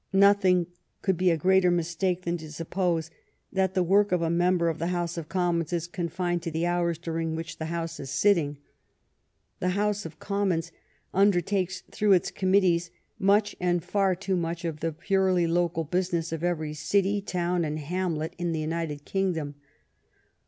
Nothing 0.13 0.65
could 1.03 1.15
be 1.15 1.29
a 1.29 1.37
greater 1.37 1.69
mistake 1.69 2.23
than 2.23 2.35
to 2.37 2.51
suppose 2.51 3.11
that 3.53 3.75
the 3.75 3.83
work 3.83 4.11
of 4.11 4.23
a 4.23 4.31
member 4.31 4.67
of 4.67 4.79
the 4.79 4.87
House 4.87 5.15
of 5.15 5.29
Commons 5.29 5.71
is 5.71 5.85
confined 5.85 6.41
to 6.41 6.49
the 6.49 6.65
hours 6.65 6.97
dur 6.97 7.19
ing 7.19 7.35
which 7.35 7.59
the 7.59 7.65
House 7.67 7.99
is 7.99 8.09
sitting. 8.09 8.57
The 9.59 9.77
House 9.77 10.03
of 10.03 10.17
Commons 10.17 10.71
undertakes 11.13 11.83
through 11.91 12.13
its 12.13 12.31
committees 12.31 12.89
much, 13.19 13.55
and 13.59 13.83
far 13.83 14.15
too 14.15 14.35
much, 14.35 14.65
of 14.65 14.79
the 14.79 14.91
purely 14.91 15.45
local 15.45 15.85
busi 15.85 16.13
ness 16.13 16.31
of 16.31 16.43
every 16.43 16.73
city, 16.73 17.21
town, 17.21 17.63
and 17.63 17.77
hamlet 17.77 18.33
in 18.39 18.53
the 18.53 18.59
United 18.59 19.05
Kingdom. 19.05 19.53